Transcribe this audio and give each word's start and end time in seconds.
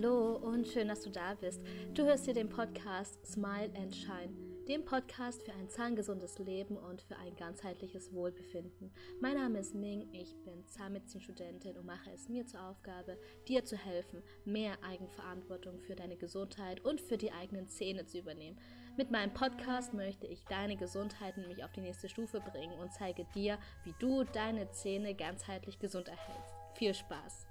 Hallo 0.00 0.36
und 0.36 0.68
schön, 0.68 0.86
dass 0.86 1.00
du 1.00 1.10
da 1.10 1.34
bist. 1.34 1.60
Du 1.92 2.04
hörst 2.04 2.24
hier 2.24 2.34
den 2.34 2.48
Podcast 2.48 3.26
Smile 3.26 3.72
and 3.76 3.92
Shine, 3.92 4.32
dem 4.68 4.84
Podcast 4.84 5.42
für 5.42 5.52
ein 5.52 5.68
zahngesundes 5.68 6.38
Leben 6.38 6.76
und 6.76 7.02
für 7.02 7.16
ein 7.16 7.34
ganzheitliches 7.34 8.12
Wohlbefinden. 8.12 8.92
Mein 9.20 9.34
Name 9.34 9.58
ist 9.58 9.74
Ming, 9.74 10.08
ich 10.12 10.36
bin 10.44 10.64
Zahnmedizinstudentin 10.68 11.76
und 11.76 11.84
mache 11.84 12.12
es 12.14 12.28
mir 12.28 12.46
zur 12.46 12.62
Aufgabe, 12.62 13.18
dir 13.48 13.64
zu 13.64 13.76
helfen, 13.76 14.22
mehr 14.44 14.74
Eigenverantwortung 14.84 15.80
für 15.80 15.96
deine 15.96 16.16
Gesundheit 16.16 16.84
und 16.84 17.00
für 17.00 17.18
die 17.18 17.32
eigenen 17.32 17.66
Zähne 17.66 18.06
zu 18.06 18.18
übernehmen. 18.18 18.60
Mit 18.96 19.10
meinem 19.10 19.34
Podcast 19.34 19.94
möchte 19.94 20.28
ich 20.28 20.44
deine 20.44 20.76
Gesundheit 20.76 21.36
nämlich 21.36 21.64
auf 21.64 21.72
die 21.72 21.80
nächste 21.80 22.08
Stufe 22.08 22.40
bringen 22.40 22.78
und 22.78 22.92
zeige 22.92 23.26
dir, 23.34 23.58
wie 23.82 23.94
du 23.98 24.22
deine 24.22 24.70
Zähne 24.70 25.16
ganzheitlich 25.16 25.80
gesund 25.80 26.06
erhältst. 26.06 26.54
Viel 26.76 26.94
Spaß! 26.94 27.47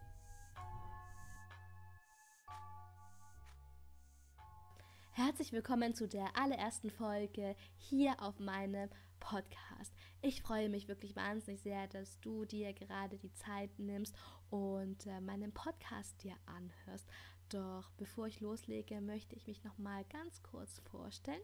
Herzlich 5.17 5.51
willkommen 5.51 5.95
zu 5.95 6.07
der 6.07 6.37
allerersten 6.37 6.91
Folge 6.91 7.55
hier 7.79 8.21
auf 8.21 8.39
meinem 8.39 8.87
Podcast. 9.19 9.91
Ich 10.21 10.43
freue 10.43 10.69
mich 10.69 10.87
wirklich 10.87 11.15
wahnsinnig 11.15 11.59
sehr, 11.63 11.87
dass 11.87 12.19
du 12.19 12.45
dir 12.45 12.71
gerade 12.73 13.17
die 13.17 13.33
Zeit 13.33 13.79
nimmst 13.79 14.15
und 14.51 15.07
äh, 15.07 15.19
meinen 15.19 15.51
Podcast 15.53 16.23
dir 16.23 16.35
anhörst. 16.45 17.09
Doch 17.49 17.89
bevor 17.97 18.27
ich 18.27 18.41
loslege, 18.41 19.01
möchte 19.01 19.35
ich 19.35 19.47
mich 19.47 19.63
noch 19.63 19.79
mal 19.79 20.05
ganz 20.05 20.43
kurz 20.43 20.83
vorstellen. 20.91 21.41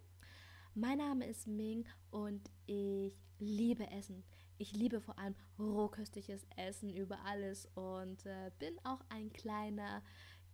Mein 0.76 1.00
Name 1.00 1.26
ist 1.26 1.48
Ming 1.48 1.88
und 2.12 2.52
ich 2.68 3.20
liebe 3.40 3.90
Essen. 3.90 4.24
Ich 4.60 4.74
liebe 4.74 5.02
vor 5.02 5.18
allem 5.18 5.36
rohköstliches 5.58 6.46
Essen 6.58 6.92
über 6.92 7.18
alles 7.26 7.68
und 7.74 8.24
äh, 8.28 8.52
bin 8.60 8.78
auch 8.84 9.02
ein 9.10 9.34
kleiner 9.34 10.04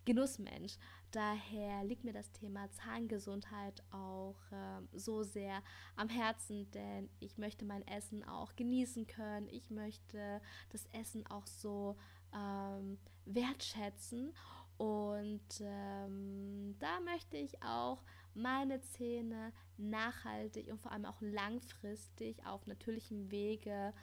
Genussmensch. 0.05 0.77
Daher 1.11 1.83
liegt 1.83 2.03
mir 2.03 2.13
das 2.13 2.31
Thema 2.31 2.69
Zahngesundheit 2.71 3.83
auch 3.91 4.39
äh, 4.51 4.81
so 4.93 5.23
sehr 5.23 5.61
am 5.95 6.09
Herzen, 6.09 6.69
denn 6.71 7.09
ich 7.19 7.37
möchte 7.37 7.65
mein 7.65 7.85
Essen 7.87 8.23
auch 8.23 8.55
genießen 8.55 9.07
können. 9.07 9.47
Ich 9.49 9.69
möchte 9.69 10.41
das 10.69 10.85
Essen 10.93 11.25
auch 11.27 11.47
so 11.47 11.95
ähm, 12.33 12.99
wertschätzen 13.25 14.33
und 14.79 15.41
ähm, 15.59 16.75
da 16.79 17.01
möchte 17.01 17.35
ich 17.35 17.61
auch 17.61 18.01
meine 18.33 18.79
Zähne 18.79 19.51
nachhaltig 19.77 20.69
und 20.69 20.79
vor 20.79 20.93
allem 20.93 21.05
auch 21.05 21.19
langfristig 21.19 22.45
auf 22.45 22.65
natürlichem 22.65 23.29
Wege 23.29 23.93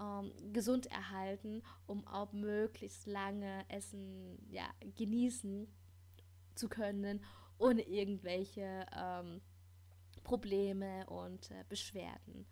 ähm, 0.00 0.32
gesund 0.52 0.86
erhalten, 0.86 1.62
um 1.86 2.06
auch 2.06 2.32
möglichst 2.32 3.06
lange 3.06 3.64
Essen 3.68 4.38
ja, 4.50 4.68
genießen 4.96 5.68
zu 6.54 6.68
können, 6.68 7.22
ohne 7.58 7.82
irgendwelche 7.82 8.86
ähm, 8.96 9.40
Probleme 10.22 11.06
und 11.06 11.50
äh, 11.50 11.64
Beschwerden. 11.68 12.46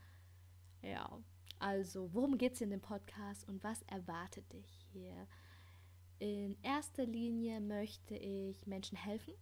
Ja, 0.82 1.20
also 1.58 2.12
worum 2.12 2.38
geht 2.38 2.54
es 2.54 2.60
in 2.60 2.70
dem 2.70 2.80
Podcast 2.80 3.48
und 3.48 3.62
was 3.62 3.82
erwartet 3.82 4.52
dich 4.52 4.86
hier? 4.92 5.26
In 6.18 6.56
erster 6.62 7.04
Linie 7.04 7.60
möchte 7.60 8.16
ich 8.16 8.66
Menschen 8.66 8.96
helfen. 8.96 9.34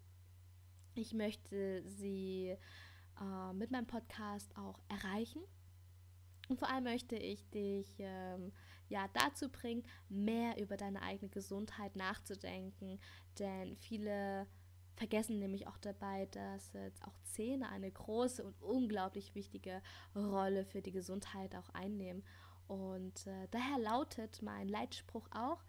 Ich 0.95 1.13
möchte 1.13 1.83
sie 1.87 2.57
äh, 3.21 3.53
mit 3.53 3.71
meinem 3.71 3.87
Podcast 3.87 4.57
auch 4.57 4.81
erreichen 4.89 5.43
und 6.51 6.59
vor 6.59 6.69
allem 6.69 6.85
möchte 6.85 7.17
ich 7.17 7.49
dich 7.51 7.87
ähm, 7.99 8.53
ja 8.89 9.09
dazu 9.13 9.49
bringen, 9.49 9.85
mehr 10.09 10.61
über 10.61 10.77
deine 10.77 11.01
eigene 11.03 11.31
Gesundheit 11.31 11.97
nachzudenken, 11.97 12.99
denn 13.39 13.77
viele 13.77 14.47
vergessen 14.97 15.39
nämlich 15.39 15.67
auch 15.67 15.79
dabei, 15.79 16.27
dass 16.27 16.75
jetzt 16.75 17.03
auch 17.05 17.15
Zähne 17.23 17.71
eine 17.71 17.91
große 17.91 18.45
und 18.45 18.61
unglaublich 18.61 19.35
wichtige 19.35 19.81
Rolle 20.15 20.67
für 20.67 20.83
die 20.83 20.93
Gesundheit 20.93 21.57
auch 21.57 21.71
einnehmen. 21.71 22.23
Und 22.67 23.27
äh, 23.27 23.49
daher 23.51 23.79
lautet 23.79 24.43
mein 24.43 24.69
Leitspruch 24.69 25.27
auch, 25.31 25.65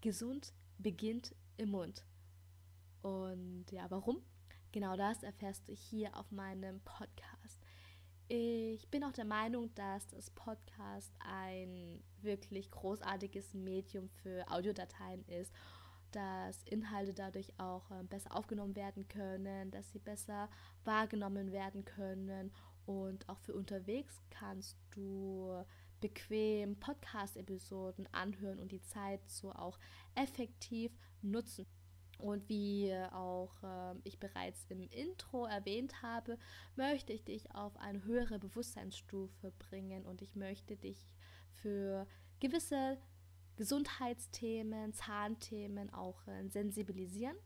gesund 0.00 0.52
beginnt 0.78 1.36
im 1.58 1.70
Mund. 1.70 2.04
Und 3.02 3.66
ja, 3.70 3.88
warum? 3.88 4.22
Genau 4.72 4.96
das 4.96 5.22
erfährst 5.22 5.68
du 5.68 5.74
hier 5.74 6.16
auf 6.16 6.32
meinem 6.32 6.80
Podcast. 6.80 7.61
Ich 8.34 8.88
bin 8.88 9.04
auch 9.04 9.12
der 9.12 9.26
Meinung, 9.26 9.74
dass 9.74 10.06
das 10.06 10.30
Podcast 10.30 11.12
ein 11.18 12.02
wirklich 12.22 12.70
großartiges 12.70 13.52
Medium 13.52 14.08
für 14.08 14.50
Audiodateien 14.50 15.22
ist, 15.26 15.52
dass 16.12 16.62
Inhalte 16.62 17.12
dadurch 17.12 17.52
auch 17.58 17.90
äh, 17.90 18.02
besser 18.04 18.34
aufgenommen 18.34 18.74
werden 18.74 19.06
können, 19.06 19.70
dass 19.70 19.92
sie 19.92 19.98
besser 19.98 20.48
wahrgenommen 20.86 21.52
werden 21.52 21.84
können 21.84 22.50
und 22.86 23.28
auch 23.28 23.38
für 23.38 23.52
unterwegs 23.52 24.22
kannst 24.30 24.78
du 24.92 25.62
bequem 26.00 26.80
Podcast-Episoden 26.80 28.08
anhören 28.12 28.60
und 28.60 28.72
die 28.72 28.80
Zeit 28.80 29.20
so 29.28 29.52
auch 29.52 29.78
effektiv 30.14 30.90
nutzen. 31.20 31.66
Und 32.22 32.48
wie 32.48 32.94
auch 33.10 33.52
äh, 33.64 33.96
ich 34.04 34.20
bereits 34.20 34.64
im 34.68 34.88
Intro 34.90 35.44
erwähnt 35.44 36.02
habe, 36.02 36.38
möchte 36.76 37.12
ich 37.12 37.24
dich 37.24 37.52
auf 37.52 37.76
eine 37.78 38.04
höhere 38.04 38.38
Bewusstseinsstufe 38.38 39.52
bringen 39.58 40.06
und 40.06 40.22
ich 40.22 40.36
möchte 40.36 40.76
dich 40.76 41.04
für 41.50 42.06
gewisse 42.38 42.96
Gesundheitsthemen, 43.56 44.92
Zahnthemen 44.94 45.92
auch 45.92 46.24
äh, 46.28 46.48
sensibilisieren, 46.48 47.36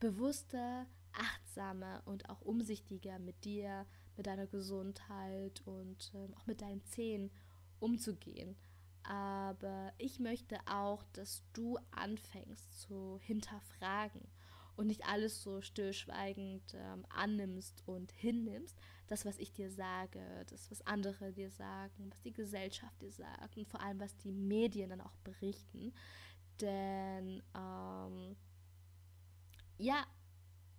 bewusster, 0.00 0.86
achtsamer 1.12 2.00
und 2.06 2.30
auch 2.30 2.40
umsichtiger 2.40 3.18
mit 3.18 3.44
dir, 3.44 3.84
mit 4.16 4.26
deiner 4.26 4.46
Gesundheit 4.46 5.60
und 5.66 6.12
äh, 6.14 6.34
auch 6.34 6.46
mit 6.46 6.62
deinen 6.62 6.82
Zähnen 6.86 7.30
umzugehen 7.78 8.56
aber 9.04 9.92
ich 9.98 10.20
möchte 10.20 10.58
auch, 10.66 11.04
dass 11.12 11.42
du 11.52 11.78
anfängst 11.90 12.80
zu 12.80 13.18
hinterfragen 13.22 14.26
und 14.76 14.86
nicht 14.86 15.04
alles 15.06 15.42
so 15.42 15.60
stillschweigend 15.60 16.74
ähm, 16.74 17.04
annimmst 17.10 17.82
und 17.86 18.12
hinnimmst, 18.12 18.76
das, 19.06 19.24
was 19.24 19.38
ich 19.38 19.52
dir 19.52 19.70
sage, 19.70 20.20
das, 20.48 20.70
was 20.70 20.86
andere 20.86 21.32
dir 21.32 21.50
sagen, 21.50 22.10
was 22.10 22.20
die 22.22 22.32
Gesellschaft 22.32 23.00
dir 23.02 23.12
sagt 23.12 23.56
und 23.56 23.68
vor 23.68 23.80
allem, 23.80 24.00
was 24.00 24.16
die 24.16 24.32
Medien 24.32 24.90
dann 24.90 25.00
auch 25.00 25.16
berichten. 25.24 25.92
Denn 26.60 27.42
ähm, 27.54 28.36
ja, 29.78 30.06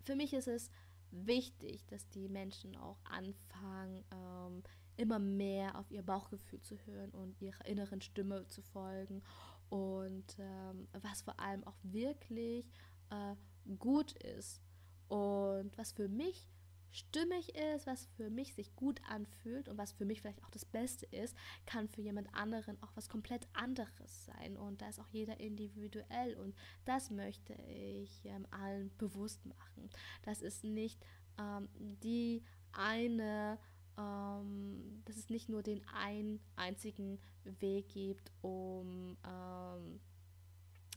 für 0.04 0.16
mich 0.16 0.34
ist 0.34 0.48
es 0.48 0.72
wichtig, 1.12 1.86
dass 1.88 2.10
die 2.10 2.28
Menschen 2.28 2.76
auch 2.78 3.04
anfangen, 3.06 4.04
ähm, 4.12 4.64
immer 4.98 5.20
mehr 5.20 5.78
auf 5.78 5.90
ihr 5.92 6.04
Bauchgefühl 6.04 6.62
zu 6.62 6.78
hören 6.86 7.12
und 7.12 7.42
ihrer 7.42 7.66
inneren 7.66 8.02
Stimme 8.02 8.48
zu 8.48 8.62
folgen 8.62 9.24
und 9.70 10.38
ähm, 10.40 10.88
was 11.02 11.22
vor 11.24 11.40
allem 11.40 11.64
auch 11.64 11.78
wirklich 11.84 12.66
äh, 13.10 13.36
gut 13.78 14.12
ist 14.14 14.62
und 15.08 15.78
was 15.78 15.92
für 15.92 16.08
mich 16.08 16.48
stimmig 16.94 17.56
ist, 17.56 17.88
was 17.88 18.06
für 18.16 18.30
mich 18.30 18.54
sich 18.54 18.76
gut 18.76 19.02
anfühlt 19.10 19.68
und 19.68 19.78
was 19.78 19.92
für 19.92 20.06
mich 20.06 20.22
vielleicht 20.22 20.44
auch 20.44 20.50
das 20.52 20.64
Beste 20.64 21.08
ist, 21.08 21.36
kann 21.66 21.88
für 21.90 22.02
jemand 22.02 22.34
anderen 22.36 22.82
auch 22.84 22.92
was 22.96 23.10
komplett 23.10 23.48
anderes 23.54 24.26
sein. 24.26 24.56
Und 24.58 24.82
da 24.82 24.90
ist 24.90 25.00
auch 25.00 25.10
jeder 25.10 25.40
individuell 25.40 26.36
und 26.36 26.56
das 26.86 27.10
möchte 27.10 27.54
ich 27.54 28.24
ähm, 28.26 28.46
allen 28.52 28.96
bewusst 28.98 29.46
machen. 29.46 29.90
Das 30.22 30.42
ist 30.42 30.64
nicht 30.64 31.04
ähm, 31.40 31.68
die 31.76 32.44
eine 32.74 33.58
ähm, 33.98 35.02
dass 35.06 35.18
es 35.18 35.30
nicht 35.30 35.50
nur 35.50 35.64
den 35.64 35.86
einen 35.90 36.40
einzigen 36.56 37.20
Weg 37.60 37.90
gibt, 37.90 38.32
um 38.42 39.18
ähm, 39.26 40.00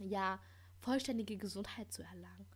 ja, 0.00 0.38
vollständige 0.80 1.36
Gesundheit 1.36 1.92
zu 1.92 2.02
erlangen. 2.02 2.46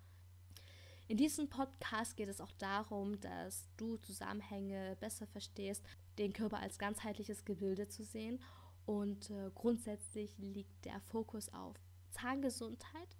In 1.08 1.16
diesem 1.16 1.48
Podcast 1.48 2.16
geht 2.16 2.28
es 2.28 2.40
auch 2.40 2.52
darum, 2.52 3.18
dass 3.20 3.66
du 3.76 3.96
Zusammenhänge 3.96 4.96
besser 5.00 5.26
verstehst, 5.26 5.84
den 6.18 6.32
Körper 6.32 6.60
als 6.60 6.78
ganzheitliches 6.78 7.44
Gebilde 7.44 7.88
zu 7.88 8.04
sehen 8.04 8.40
und 8.86 9.30
äh, 9.30 9.50
grundsätzlich 9.54 10.38
liegt 10.38 10.84
der 10.84 11.00
Fokus 11.00 11.48
auf 11.52 11.76
Zahngesundheit, 12.10 13.16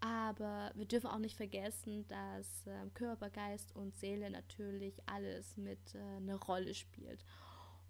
aber 0.00 0.72
wir 0.74 0.86
dürfen 0.86 1.08
auch 1.08 1.18
nicht 1.18 1.36
vergessen, 1.36 2.06
dass 2.08 2.66
äh, 2.66 2.88
Körper, 2.94 3.28
Geist 3.30 3.74
und 3.76 3.96
Seele 3.96 4.30
natürlich 4.30 4.94
alles 5.06 5.56
mit 5.56 5.94
äh, 5.94 5.98
eine 6.16 6.36
Rolle 6.36 6.74
spielt. 6.74 7.24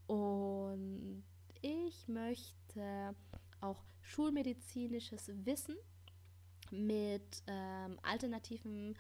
Und 0.07 1.23
ich 1.63 2.09
möchte 2.09 3.15
auch 3.61 3.85
schulmedizinisches 4.01 5.31
Wissen 5.45 5.77
mit 6.73 7.43
ähm, 7.47 7.99
alternativen 8.03 8.97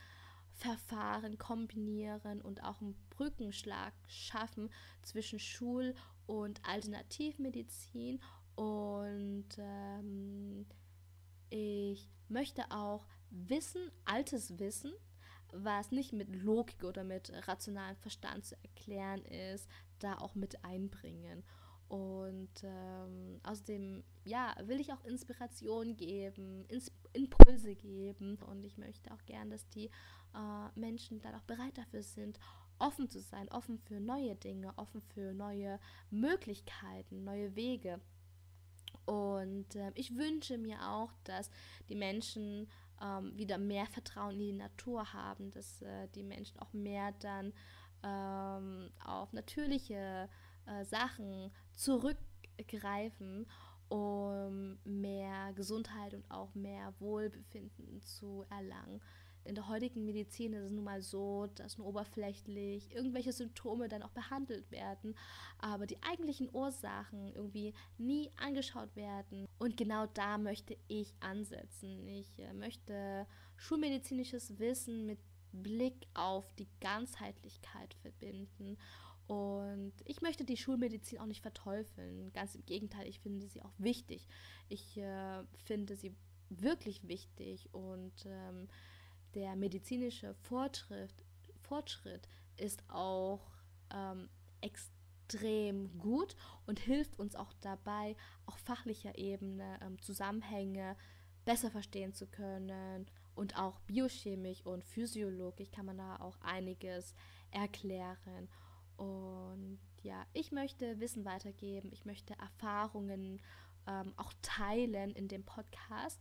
Verfahren 0.53 1.39
kombinieren 1.39 2.41
und 2.41 2.63
auch 2.63 2.81
einen 2.81 2.95
Brückenschlag 3.11 3.93
schaffen 4.07 4.71
zwischen 5.03 5.39
Schul- 5.39 5.95
und 6.27 6.61
Alternativmedizin 6.65 8.21
und 8.57 9.47
ähm, 9.59 10.67
ich 11.51 12.09
möchte 12.29 12.71
auch 12.71 13.07
Wissen, 13.31 13.91
altes 14.05 14.59
Wissen, 14.59 14.93
was 15.53 15.91
nicht 15.91 16.13
mit 16.13 16.35
Logik 16.35 16.85
oder 16.85 17.05
mit 17.05 17.33
rationalem 17.49 17.97
Verstand 17.97 18.45
zu 18.45 18.57
erklären 18.63 19.25
ist, 19.25 19.69
da 19.99 20.17
auch 20.19 20.35
mit 20.35 20.65
einbringen. 20.65 21.43
Und 21.89 22.63
ähm, 22.63 23.41
außerdem, 23.43 24.05
ja, 24.25 24.55
will 24.63 24.81
ich 24.81 24.93
auch 24.93 25.05
Inspiration 25.05 25.97
geben, 25.97 26.65
Ins 26.69 26.93
Impulse 27.13 27.75
geben. 27.75 28.39
Und 28.49 28.65
ich 28.65 28.79
möchte 28.79 29.13
auch 29.13 29.25
gern, 29.27 29.51
dass 29.51 29.69
die 29.71 29.87
äh, 30.35 30.79
Menschen 30.79 31.21
dann 31.21 31.35
auch 31.35 31.43
bereit 31.43 31.77
dafür 31.77 32.05
sind, 32.05 32.39
offen 32.79 33.09
zu 33.09 33.21
sein, 33.21 33.49
offen 33.51 33.77
für 33.77 33.99
neue 33.99 34.37
Dinge, 34.37 34.73
offen 34.77 35.01
für 35.01 35.35
neue 35.35 35.81
Möglichkeiten, 36.11 37.25
neue 37.25 37.57
Wege. 37.57 38.01
Und 39.07 39.75
äh, 39.77 39.91
ich 39.95 40.17
wünsche 40.17 40.59
mir 40.59 40.79
auch, 40.89 41.13
dass 41.25 41.51
die 41.89 41.95
Menschen 41.95 42.69
ähm, 43.03 43.37
wieder 43.37 43.59
mehr 43.59 43.87
Vertrauen 43.87 44.33
in 44.35 44.39
die 44.39 44.53
Natur 44.53 45.13
haben, 45.13 45.51
dass 45.51 45.83
äh, 45.83 46.09
die 46.15 46.23
Menschen 46.23 46.59
auch 46.61 46.73
mehr 46.73 47.13
dann 47.21 47.53
ähm, 48.03 48.91
auf 49.05 49.33
natürliche 49.33 50.29
äh, 50.67 50.85
Sachen 50.85 51.51
zurückgreifen, 51.73 53.47
um 53.89 54.79
mehr 54.85 55.53
Gesundheit 55.55 56.15
und 56.15 56.31
auch 56.31 56.55
mehr 56.55 56.95
Wohlbefinden 57.01 58.01
zu 58.03 58.45
erlangen 58.51 59.01
in 59.51 59.57
der 59.57 59.67
heutigen 59.67 60.05
Medizin 60.05 60.53
ist 60.53 60.63
es 60.63 60.71
nun 60.71 60.85
mal 60.85 61.03
so, 61.03 61.49
dass 61.57 61.77
nur 61.77 61.89
oberflächlich 61.89 62.95
irgendwelche 62.95 63.33
Symptome 63.33 63.89
dann 63.89 64.05
auch 64.05 64.13
behandelt 64.13 64.71
werden, 64.71 65.17
aber 65.59 65.87
die 65.87 66.01
eigentlichen 66.05 66.49
Ursachen 66.53 67.33
irgendwie 67.35 67.75
nie 67.99 68.31
angeschaut 68.37 68.95
werden. 68.95 69.49
Und 69.59 69.77
genau 69.77 70.07
da 70.07 70.39
möchte 70.39 70.77
ich 70.87 71.15
ansetzen. 71.19 72.07
Ich 72.07 72.39
äh, 72.39 72.53
möchte 72.53 73.27
schulmedizinisches 73.57 74.61
Wissen 74.61 75.05
mit 75.05 75.19
Blick 75.53 76.07
auf 76.15 76.53
die 76.55 76.69
Ganzheitlichkeit 76.81 77.95
verbinden. 77.95 78.79
Und 79.27 79.95
ich 80.05 80.23
möchte 80.23 80.45
die 80.45 80.57
Schulmedizin 80.57 81.19
auch 81.19 81.27
nicht 81.27 81.43
verteufeln. 81.43 82.33
Ganz 82.33 82.55
im 82.55 82.65
Gegenteil, 82.67 83.09
ich 83.09 83.19
finde 83.19 83.49
sie 83.49 83.63
auch 83.63 83.75
wichtig. 83.79 84.29
Ich 84.69 84.97
äh, 84.97 85.43
finde 85.65 85.97
sie 85.97 86.15
wirklich 86.51 87.07
wichtig 87.09 87.69
und 87.73 88.13
ähm, 88.27 88.69
der 89.35 89.57
medizinische 89.57 90.35
Fortschritt, 90.35 91.15
Fortschritt 91.63 92.29
ist 92.57 92.83
auch 92.89 93.51
ähm, 93.93 94.29
extrem 94.61 95.99
gut 95.99 96.37
und 96.67 96.79
hilft 96.79 97.19
uns 97.19 97.35
auch 97.37 97.53
dabei, 97.61 98.17
auf 98.47 98.57
fachlicher 98.59 99.17
Ebene 99.17 99.79
ähm, 99.83 100.01
Zusammenhänge 100.03 100.97
besser 101.45 101.71
verstehen 101.71 102.13
zu 102.13 102.27
können. 102.27 103.07
Und 103.35 103.57
auch 103.57 103.79
biochemisch 103.81 104.67
und 104.67 104.85
physiologisch 104.85 105.71
kann 105.71 105.87
man 105.87 105.99
da 105.99 106.17
auch 106.17 106.39
einiges 106.43 107.15
erklären. 107.51 108.49
Und 108.97 109.79
ja, 110.03 110.27
ich 110.33 110.53
möchte 110.53 111.01
Wissen 111.01 111.25
weitergeben, 111.25 111.91
ich 111.93 112.05
möchte 112.05 112.35
Erfahrungen 112.39 113.41
ähm, 113.87 114.13
auch 114.17 114.33
teilen 114.43 115.13
in 115.13 115.29
dem 115.29 115.45
Podcast 115.45 116.21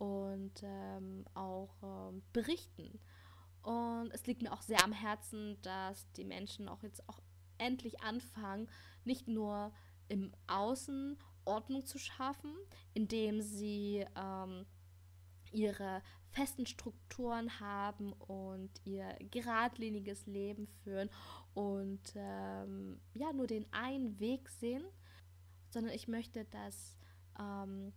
und 0.00 0.62
ähm, 0.62 1.26
auch 1.34 1.74
ähm, 1.82 2.22
berichten. 2.32 2.98
Und 3.62 4.10
es 4.12 4.26
liegt 4.26 4.40
mir 4.40 4.50
auch 4.52 4.62
sehr 4.62 4.82
am 4.82 4.92
Herzen, 4.92 5.60
dass 5.60 6.10
die 6.12 6.24
Menschen 6.24 6.70
auch 6.70 6.82
jetzt 6.82 7.06
auch 7.06 7.20
endlich 7.58 8.00
anfangen, 8.00 8.66
nicht 9.04 9.28
nur 9.28 9.72
im 10.08 10.32
Außen 10.46 11.18
Ordnung 11.44 11.84
zu 11.84 11.98
schaffen, 11.98 12.54
indem 12.94 13.42
sie 13.42 14.06
ähm, 14.16 14.64
ihre 15.52 16.00
festen 16.30 16.64
Strukturen 16.64 17.60
haben 17.60 18.14
und 18.14 18.70
ihr 18.84 19.18
geradliniges 19.30 20.26
Leben 20.26 20.66
führen 20.82 21.10
und 21.52 22.14
ähm, 22.14 23.00
ja 23.12 23.34
nur 23.34 23.46
den 23.46 23.70
einen 23.70 24.18
Weg 24.18 24.48
sehen, 24.48 24.84
sondern 25.68 25.92
ich 25.92 26.08
möchte, 26.08 26.46
dass 26.46 26.96
ähm, 27.38 27.92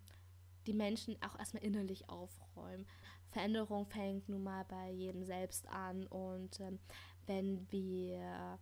die 0.65 0.73
Menschen 0.73 1.15
auch 1.21 1.37
erstmal 1.37 1.63
innerlich 1.63 2.09
aufräumen. 2.09 2.85
Veränderung 3.29 3.85
fängt 3.87 4.29
nun 4.29 4.43
mal 4.43 4.65
bei 4.65 4.91
jedem 4.91 5.23
selbst 5.23 5.67
an 5.67 6.07
und 6.07 6.59
ähm, 6.59 6.79
wenn 7.25 7.71
wir 7.71 8.59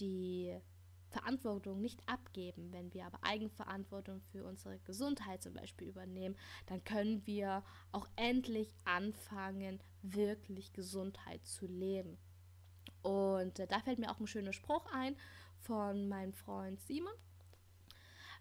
die 0.00 0.56
Verantwortung 1.10 1.80
nicht 1.80 2.02
abgeben, 2.06 2.72
wenn 2.72 2.92
wir 2.92 3.06
aber 3.06 3.18
Eigenverantwortung 3.22 4.20
für 4.20 4.44
unsere 4.44 4.78
Gesundheit 4.80 5.42
zum 5.42 5.54
Beispiel 5.54 5.88
übernehmen, 5.88 6.36
dann 6.66 6.84
können 6.84 7.26
wir 7.26 7.64
auch 7.92 8.06
endlich 8.16 8.74
anfangen, 8.84 9.80
wirklich 10.02 10.72
Gesundheit 10.72 11.46
zu 11.46 11.66
leben. 11.66 12.18
Und 13.02 13.58
äh, 13.58 13.66
da 13.66 13.80
fällt 13.80 13.98
mir 13.98 14.10
auch 14.10 14.20
ein 14.20 14.26
schöner 14.26 14.52
Spruch 14.52 14.86
ein 14.92 15.16
von 15.60 16.08
meinem 16.08 16.32
Freund 16.32 16.80
Simon. 16.80 17.14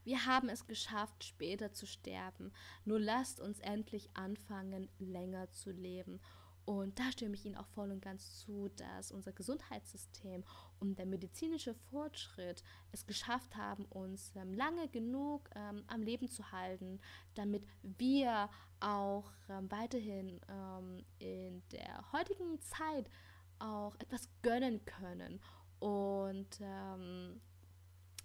Wir 0.07 0.25
haben 0.25 0.47
es 0.47 0.65
geschafft, 0.65 1.25
später 1.25 1.73
zu 1.73 1.85
sterben. 1.85 2.53
Nur 2.85 2.97
lasst 2.97 3.41
uns 3.41 3.59
endlich 3.59 4.09
anfangen, 4.13 4.87
länger 4.99 5.51
zu 5.51 5.69
leben. 5.69 6.21
Und 6.63 6.97
da 6.97 7.11
stimme 7.11 7.35
ich 7.35 7.45
Ihnen 7.45 7.57
auch 7.57 7.67
voll 7.67 7.91
und 7.91 8.01
ganz 8.01 8.39
zu, 8.39 8.69
dass 8.77 9.11
unser 9.11 9.33
Gesundheitssystem 9.33 10.45
und 10.79 10.97
der 10.97 11.07
medizinische 11.07 11.73
Fortschritt 11.73 12.63
es 12.93 13.05
geschafft 13.05 13.57
haben, 13.57 13.83
uns 13.83 14.31
ähm, 14.37 14.53
lange 14.53 14.87
genug 14.87 15.49
ähm, 15.55 15.83
am 15.87 16.01
Leben 16.01 16.29
zu 16.29 16.53
halten, 16.53 17.01
damit 17.33 17.67
wir 17.81 18.49
auch 18.79 19.29
ähm, 19.49 19.69
weiterhin 19.69 20.39
ähm, 20.47 21.03
in 21.19 21.63
der 21.73 22.13
heutigen 22.13 22.61
Zeit 22.61 23.09
auch 23.59 23.97
etwas 23.99 24.29
gönnen 24.41 24.85
können. 24.85 25.41
Und 25.79 26.61
ähm, 26.61 27.41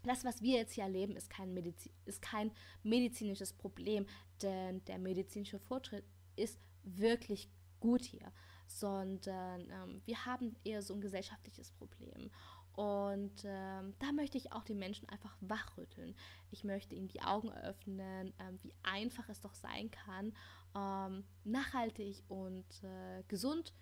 das, 0.02 0.24
was 0.24 0.42
wir 0.42 0.58
jetzt 0.58 0.72
hier 0.72 0.84
erleben, 0.84 1.16
ist 1.16 1.30
kein, 1.30 1.52
Medizi 1.54 1.90
ist 2.04 2.22
kein 2.22 2.50
medizinisches 2.82 3.52
Problem, 3.52 4.06
denn 4.42 4.84
der 4.84 4.98
medizinische 4.98 5.58
Fortschritt 5.58 6.04
ist 6.36 6.58
wirklich 6.82 7.50
gut 7.80 8.02
hier, 8.02 8.32
sondern 8.66 9.70
ähm, 9.70 10.02
wir 10.04 10.24
haben 10.26 10.56
eher 10.64 10.82
so 10.82 10.94
ein 10.94 11.00
gesellschaftliches 11.00 11.70
Problem. 11.72 12.30
Und 12.74 13.44
ähm, 13.44 13.94
da 13.98 14.12
möchte 14.12 14.38
ich 14.38 14.52
auch 14.52 14.64
die 14.64 14.74
Menschen 14.74 15.06
einfach 15.10 15.36
wachrütteln. 15.40 16.14
Ich 16.50 16.64
möchte 16.64 16.94
ihnen 16.94 17.08
die 17.08 17.20
Augen 17.20 17.52
öffnen, 17.52 18.32
ähm, 18.38 18.58
wie 18.62 18.72
einfach 18.82 19.28
es 19.28 19.40
doch 19.40 19.54
sein 19.54 19.90
kann, 19.90 20.32
ähm, 20.74 21.24
nachhaltig 21.44 22.22
und 22.28 22.64
äh, 22.82 23.22
gesund 23.28 23.74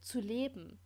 zu 0.00 0.20
leben. 0.20 0.78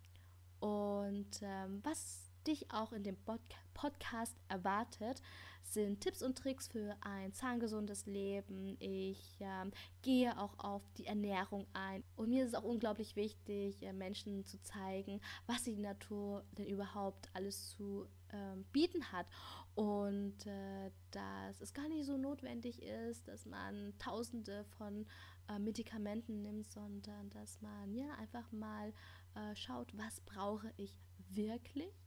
Und 0.58 1.40
ähm, 1.42 1.80
was 1.84 2.31
dich 2.46 2.70
auch 2.72 2.92
in 2.92 3.02
dem 3.04 3.16
Pod 3.16 3.40
Podcast 3.75 4.37
erwartet, 4.49 5.22
sind 5.64 6.00
Tipps 6.00 6.22
und 6.22 6.37
Tricks 6.37 6.68
für 6.68 6.94
ein 7.00 7.32
zahngesundes 7.32 8.06
Leben. 8.06 8.76
Ich 8.78 9.38
ähm, 9.40 9.72
gehe 10.02 10.38
auch 10.38 10.58
auf 10.58 10.82
die 10.99 11.06
Ernährung 11.06 11.66
ein. 11.72 12.04
Und 12.16 12.28
mir 12.28 12.44
ist 12.44 12.50
es 12.50 12.54
auch 12.54 12.64
unglaublich 12.64 13.16
wichtig, 13.16 13.82
äh, 13.82 13.92
Menschen 13.92 14.44
zu 14.44 14.61
zeigen, 14.62 15.20
was 15.46 15.62
die 15.62 15.76
Natur 15.76 16.44
denn 16.58 16.66
überhaupt 16.66 17.30
alles 17.32 17.70
zu 17.70 18.06
ähm, 18.32 18.64
bieten 18.72 19.11
hat. 19.12 19.26
Und 19.75 20.46
äh, 20.46 20.90
dass 21.11 21.61
es 21.61 21.72
gar 21.72 21.88
nicht 21.88 22.04
so 22.04 22.18
notwendig 22.18 22.82
ist, 22.82 23.26
dass 23.26 23.46
man 23.46 23.94
tausende 23.99 24.64
von 24.76 25.06
äh, 25.49 25.58
Medikamenten 25.58 26.42
nimmt, 26.42 26.70
sondern 26.70 27.30
dass 27.30 27.61
man 27.62 27.94
ja 27.94 28.12
einfach 28.18 28.50
mal 28.52 28.92
äh, 29.34 29.56
schaut, 29.56 29.96
was 29.96 30.20
brauche 30.20 30.70
ich 30.76 30.94
wirklich 31.30 32.01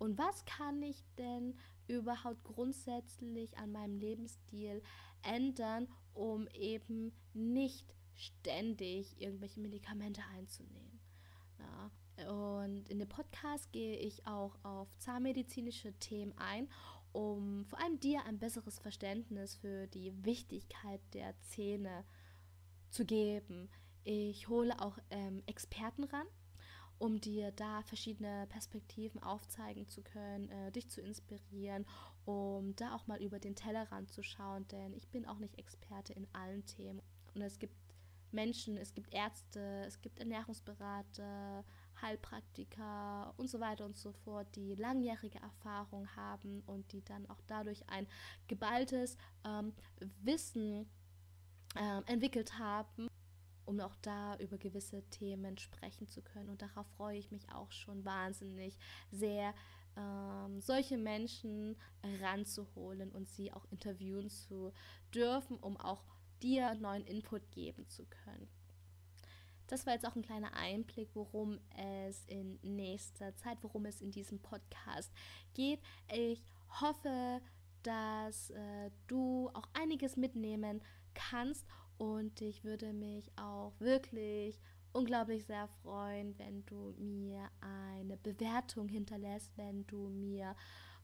und 0.00 0.16
was 0.16 0.46
kann 0.46 0.82
ich 0.82 1.04
denn 1.18 1.54
überhaupt 1.86 2.42
grundsätzlich 2.42 3.58
an 3.58 3.70
meinem 3.70 3.98
Lebensstil 3.98 4.82
ändern, 5.22 5.88
um 6.14 6.48
eben 6.48 7.12
nicht 7.34 7.94
ständig 8.14 9.20
irgendwelche 9.20 9.60
Medikamente 9.60 10.22
einzunehmen. 10.34 11.00
Ja. 11.58 11.90
Und 12.30 12.88
in 12.88 12.98
dem 12.98 13.08
Podcast 13.08 13.72
gehe 13.72 13.98
ich 13.98 14.26
auch 14.26 14.56
auf 14.62 14.88
zahnmedizinische 14.96 15.92
Themen 15.98 16.32
ein, 16.38 16.68
um 17.12 17.66
vor 17.66 17.78
allem 17.78 18.00
dir 18.00 18.24
ein 18.24 18.38
besseres 18.38 18.78
Verständnis 18.78 19.56
für 19.56 19.86
die 19.86 20.12
Wichtigkeit 20.24 21.02
der 21.12 21.38
Zähne 21.42 22.04
zu 22.88 23.04
geben. 23.04 23.68
Ich 24.04 24.48
hole 24.48 24.80
auch 24.80 24.98
ähm, 25.10 25.42
Experten 25.44 26.04
ran, 26.04 26.26
um 27.00 27.18
dir 27.18 27.50
da 27.52 27.82
verschiedene 27.82 28.46
Perspektiven 28.48 29.22
aufzeigen 29.22 29.88
zu 29.88 30.02
können, 30.02 30.50
äh, 30.50 30.70
dich 30.70 30.88
zu 30.90 31.00
inspirieren, 31.00 31.86
um 32.26 32.76
da 32.76 32.94
auch 32.94 33.06
mal 33.06 33.20
über 33.22 33.38
den 33.38 33.56
Tellerrand 33.56 34.12
zu 34.12 34.22
schauen, 34.22 34.68
denn 34.68 34.92
ich 34.92 35.08
bin 35.08 35.26
auch 35.26 35.38
nicht 35.38 35.58
Experte 35.58 36.12
in 36.12 36.28
allen 36.34 36.64
Themen. 36.66 37.00
Und 37.34 37.40
es 37.40 37.58
gibt 37.58 37.74
Menschen, 38.32 38.76
es 38.76 38.92
gibt 38.92 39.14
Ärzte, 39.14 39.84
es 39.86 40.00
gibt 40.02 40.18
Ernährungsberater, 40.20 41.64
Heilpraktiker 42.02 43.32
und 43.38 43.48
so 43.48 43.60
weiter 43.60 43.86
und 43.86 43.96
so 43.96 44.12
fort, 44.12 44.46
die 44.54 44.74
langjährige 44.74 45.38
Erfahrung 45.40 46.06
haben 46.16 46.62
und 46.66 46.92
die 46.92 47.02
dann 47.02 47.28
auch 47.30 47.40
dadurch 47.46 47.88
ein 47.88 48.06
geballtes 48.46 49.16
ähm, 49.44 49.72
Wissen 50.22 50.86
äh, 51.76 52.02
entwickelt 52.12 52.58
haben 52.58 53.08
um 53.70 53.78
auch 53.78 53.94
da 54.02 54.36
über 54.38 54.58
gewisse 54.58 55.02
Themen 55.10 55.56
sprechen 55.56 56.08
zu 56.08 56.22
können. 56.22 56.48
Und 56.48 56.60
darauf 56.60 56.86
freue 56.96 57.16
ich 57.16 57.30
mich 57.30 57.48
auch 57.52 57.70
schon 57.70 58.04
wahnsinnig 58.04 58.76
sehr, 59.12 59.54
ähm, 59.96 60.60
solche 60.60 60.98
Menschen 60.98 61.76
ranzuholen 62.20 63.12
und 63.12 63.28
sie 63.28 63.52
auch 63.52 63.64
interviewen 63.70 64.28
zu 64.28 64.72
dürfen, 65.14 65.56
um 65.58 65.76
auch 65.76 66.02
dir 66.42 66.74
neuen 66.74 67.06
Input 67.06 67.48
geben 67.52 67.86
zu 67.88 68.04
können. 68.06 68.48
Das 69.68 69.86
war 69.86 69.92
jetzt 69.92 70.04
auch 70.04 70.16
ein 70.16 70.22
kleiner 70.22 70.52
Einblick, 70.54 71.10
worum 71.14 71.60
es 72.08 72.24
in 72.26 72.58
nächster 72.62 73.36
Zeit, 73.36 73.58
worum 73.62 73.86
es 73.86 74.00
in 74.00 74.10
diesem 74.10 74.40
Podcast 74.40 75.12
geht. 75.54 75.78
Ich 76.12 76.42
hoffe, 76.80 77.40
dass 77.84 78.50
äh, 78.50 78.90
du 79.06 79.48
auch 79.54 79.68
einiges 79.74 80.16
mitnehmen 80.16 80.82
kannst 81.14 81.64
und 82.00 82.40
ich 82.40 82.64
würde 82.64 82.94
mich 82.94 83.30
auch 83.36 83.74
wirklich 83.78 84.58
unglaublich 84.94 85.44
sehr 85.44 85.68
freuen, 85.82 86.34
wenn 86.38 86.64
du 86.64 86.94
mir 86.96 87.50
eine 87.60 88.16
Bewertung 88.16 88.88
hinterlässt, 88.88 89.52
wenn 89.56 89.86
du 89.86 90.08
mir 90.08 90.56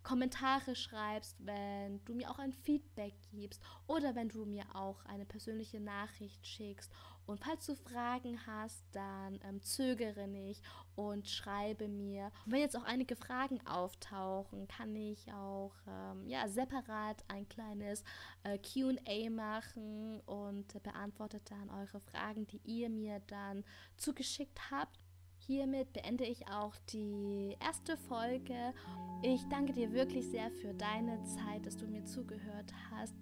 Kommentare 0.06 0.76
schreibst, 0.76 1.34
wenn 1.44 2.04
du 2.04 2.14
mir 2.14 2.30
auch 2.30 2.38
ein 2.38 2.52
Feedback 2.52 3.14
gibst 3.32 3.60
oder 3.88 4.14
wenn 4.14 4.28
du 4.28 4.44
mir 4.44 4.64
auch 4.72 5.04
eine 5.06 5.24
persönliche 5.24 5.80
Nachricht 5.80 6.46
schickst. 6.46 6.92
Und 7.26 7.40
falls 7.40 7.66
du 7.66 7.74
Fragen 7.74 8.38
hast, 8.46 8.84
dann 8.92 9.40
ähm, 9.42 9.60
zögere 9.62 10.28
nicht 10.28 10.62
und 10.94 11.28
schreibe 11.28 11.88
mir. 11.88 12.30
Und 12.44 12.52
wenn 12.52 12.60
jetzt 12.60 12.76
auch 12.76 12.84
einige 12.84 13.16
Fragen 13.16 13.60
auftauchen, 13.66 14.68
kann 14.68 14.94
ich 14.94 15.32
auch 15.32 15.74
ähm, 15.88 16.28
ja, 16.28 16.46
separat 16.46 17.24
ein 17.26 17.48
kleines 17.48 18.04
äh, 18.44 18.58
QA 18.58 19.28
machen 19.28 20.20
und 20.20 20.80
beantworte 20.84 21.40
dann 21.46 21.68
eure 21.68 21.98
Fragen, 21.98 22.46
die 22.46 22.60
ihr 22.62 22.90
mir 22.90 23.20
dann 23.26 23.64
zugeschickt 23.96 24.70
habt. 24.70 25.00
Hiermit 25.46 25.92
beende 25.92 26.24
ich 26.24 26.48
auch 26.48 26.74
die 26.92 27.56
erste 27.64 27.96
Folge. 27.96 28.74
Ich 29.22 29.46
danke 29.48 29.72
dir 29.72 29.92
wirklich 29.92 30.28
sehr 30.28 30.50
für 30.50 30.74
deine 30.74 31.22
Zeit, 31.22 31.64
dass 31.64 31.76
du 31.76 31.86
mir 31.86 32.04
zugehört 32.04 32.72
hast. 32.90 33.14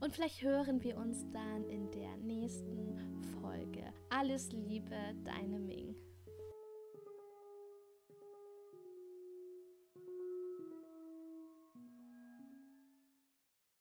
Und 0.00 0.12
vielleicht 0.12 0.42
hören 0.42 0.82
wir 0.82 0.96
uns 0.96 1.24
dann 1.30 1.64
in 1.68 1.92
der 1.92 2.16
nächsten 2.16 2.98
Folge. 3.40 3.84
Alles 4.10 4.50
Liebe, 4.50 4.96
deine 5.24 5.60
Mega. 5.60 6.07